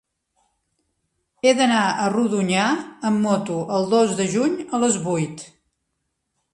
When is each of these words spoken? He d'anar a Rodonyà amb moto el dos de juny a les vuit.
He 1.47 1.51
d'anar 1.59 1.83
a 1.91 2.09
Rodonyà 2.15 2.65
amb 3.11 3.23
moto 3.29 3.61
el 3.79 3.89
dos 3.95 4.19
de 4.23 4.29
juny 4.35 4.61
a 4.67 4.85
les 4.87 5.03
vuit. 5.09 5.49